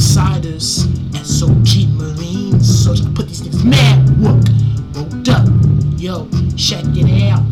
[0.00, 2.84] outsiders, and SOG Marines.
[2.84, 4.40] So I put these niggas mad work.
[4.96, 5.46] Rolled up,
[6.00, 6.26] yo,
[6.56, 7.44] check it out.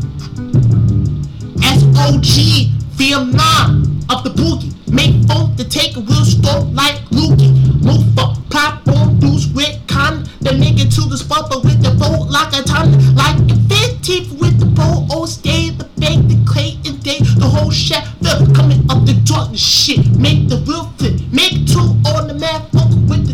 [1.61, 4.72] SOG, Vietnam, up the boogie.
[4.90, 7.53] Make folk to take a real stroke like Lukey.
[7.84, 10.25] Move up, pop on dudes with con.
[10.41, 12.93] The nigga to the spot, but with the boat like a ton.
[13.15, 17.19] Like a 15th with the boat, oh, stay the bank, the clay and day.
[17.19, 20.17] The whole shit, the coming up the drug shit.
[20.17, 20.87] Make the real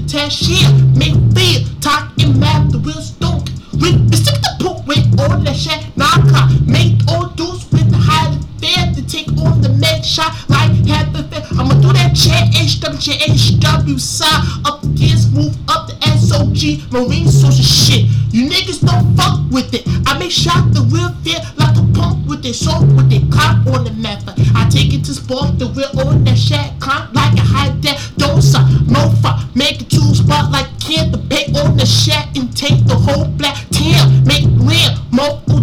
[0.04, 0.72] the tash shit.
[0.96, 2.94] Make fear, talk and map the real.
[3.74, 6.22] With the stick the poop with all that shit, knock
[6.66, 11.12] Make all dudes with the high fair to take on the med shot like half
[11.12, 11.42] the fair.
[11.58, 17.64] I'ma do that chant HW, HW side up against, move up the SOG, Marine social
[17.64, 18.06] shit.
[18.30, 19.82] You niggas don't fuck with it.
[20.06, 23.66] I make shot the real fear like a punk with it, so with it, cop
[23.66, 24.34] on the method.
[24.54, 27.98] I take it to sport the real on that shit, climb like a high deck,
[28.18, 29.23] dosa, mofa,
[29.54, 33.26] make it two spot like kid the pay on the shit and take the whole
[33.38, 35.54] black tam, make lamb, moco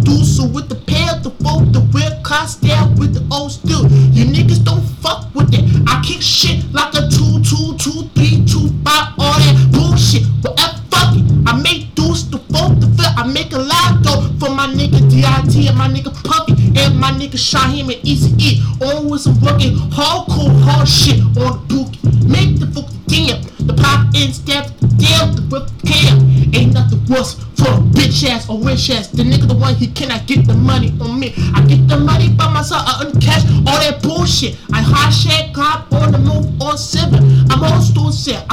[0.41, 3.83] so with the pair, the folk, the real cost down with the old still.
[4.13, 5.63] You niggas don't fuck with it.
[5.87, 10.23] I kick shit like a two, two, two, three, two, five, all that bullshit.
[10.41, 11.25] Whatever, fuck it.
[11.45, 13.11] I make dudes the folk, the fit.
[13.17, 17.11] I make a lot though for my nigga DIT and my nigga Puppy and my
[17.11, 18.63] nigga Shaheem and Easy E.
[18.81, 22.29] Always some fucking hardcore hard shit on the boogie.
[22.29, 23.50] Make the fucking damn.
[23.67, 24.67] The pop in step,
[24.97, 26.17] damn the whip cam.
[26.53, 29.07] Ain't nothing worse for a bitch ass or rich ass.
[29.07, 31.33] The nigga the one he cannot get the money on me.
[31.53, 34.57] I get the money by myself, I uncash all that bullshit.
[34.73, 37.21] I hot shit, cop on the move on seven.
[37.51, 38.45] I'm on stool set,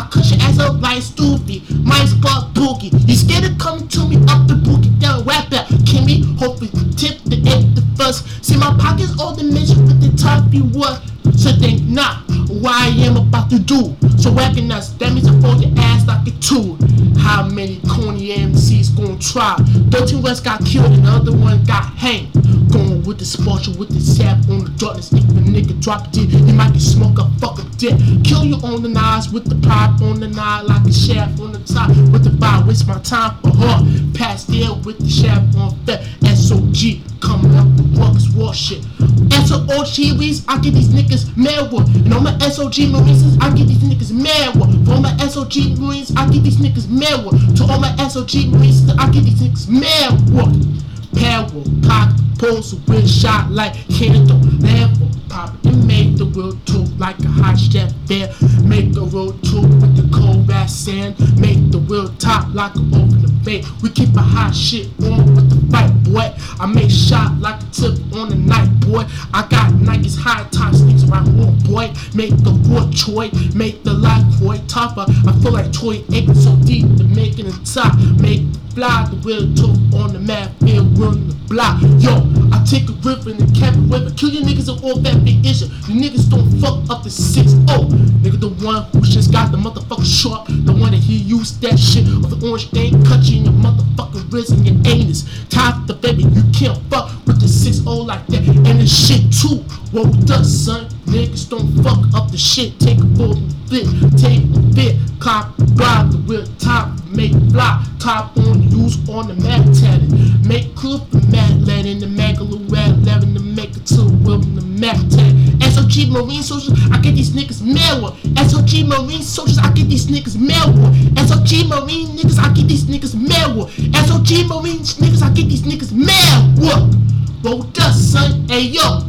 [12.61, 13.97] what I am about to do.
[14.19, 16.77] So recognize that means I fold your ass like a tool.
[17.19, 19.57] How many corny MCs gonna try?
[19.91, 22.33] 13 West got killed another one got hanged.
[22.73, 25.13] Going with the sponsor with the sap on the darkness.
[25.13, 27.99] If a nigga drop a D, he might get smoke a fuck up dead.
[28.25, 31.53] Kill you on the knives with the pipe on the knife like a shaft on
[31.53, 31.89] the top.
[32.13, 34.13] With the bar, waste my time for her.
[34.15, 36.03] Pass there with the shaft on fat.
[36.23, 37.88] SOG coming up
[38.19, 38.83] ruckus war shit.
[39.31, 41.87] SOG reads, I get these niggas mad with.
[42.05, 44.87] And all my SOG Marines, I get these niggas mad with.
[44.87, 47.57] For all my SOG Marines, I get these niggas mad with.
[47.59, 50.79] To all my SOG Marines, I get these niggas mad with.
[51.19, 51.49] Power,
[51.83, 57.29] pop, pulse, wind shot like candle, level, pop, and make the world too like a
[57.29, 58.29] hot chef bear.
[58.63, 61.19] Make the road too with the cold ass sand.
[61.41, 63.18] Make the wheel top like a open
[63.49, 66.35] We keep a hot shit on with the fight, boy.
[66.61, 69.07] I make shot like a tip on the night, boy.
[69.33, 71.91] I got Nike's high top sneaks around, oh boy.
[72.15, 75.07] Make the raw choy, make the life boy topper.
[75.27, 76.85] I feel like Toy Aiken so deep
[77.19, 77.99] making it top.
[78.23, 81.83] Make fly the wheel too on the map, feel run the block.
[81.99, 82.23] Yo,
[82.55, 84.15] I take a river and cap a.
[84.15, 85.67] Kill your niggas and all that big issue.
[85.91, 87.91] You niggas don't fuck up the 6 0.
[88.23, 90.47] Nigga, the one who just got the motherfucker sharp.
[90.47, 93.03] The one that he used that shit of the orange thing.
[93.05, 95.27] Cut you in your motherfucking wrist and your anus.
[95.49, 98.47] Top the baby, you can't fuck with the 6 0 like that.
[98.47, 99.67] And the shit too.
[99.93, 100.87] Woke up, son.
[101.07, 102.79] Niggas don't fuck up the shit.
[102.79, 103.39] Take a bullet
[103.69, 103.87] fit.
[104.19, 104.97] Take a fit.
[105.19, 106.93] Cop, ride the wheel top.
[107.09, 107.85] Make fly.
[107.99, 110.13] Top on use on the mat tatted.
[110.47, 112.91] Make cool the mat let in the magaloo rat.
[113.01, 115.33] Eleven to make it to will the mat tat.
[115.65, 118.13] SOG Marine Soldiers, I get these niggas mad with.
[118.37, 121.17] SOG Marine Soldiers, I get these niggas mad with.
[121.17, 123.69] SOG Marine niggas, I get these niggas mad with.
[123.93, 127.43] SOG Marine niggas, I get these niggas mad with.
[127.43, 128.47] Rolled up, son.
[128.49, 129.01] Hey yo,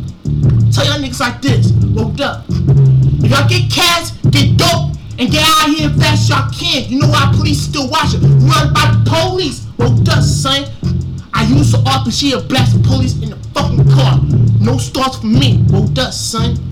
[0.72, 1.72] tell y'all niggas like this.
[1.94, 2.46] Woke up.
[2.50, 6.90] If y'all get cash, get dope, and get out here fast as y'all can.
[6.90, 8.22] You know why police still watching?
[8.22, 9.66] Run by the police.
[9.78, 10.66] Rolled up, son.
[11.34, 14.20] I use the RPG to blast police in the fucking car.
[14.60, 15.64] No starts for me.
[15.70, 16.69] Rolled up, son.